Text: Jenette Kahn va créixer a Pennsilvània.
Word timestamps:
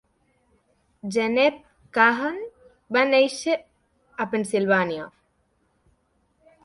Jenette 1.15 1.91
Kahn 1.97 2.39
va 2.97 3.05
créixer 3.11 3.59
a 4.25 4.29
Pennsilvània. 4.33 5.07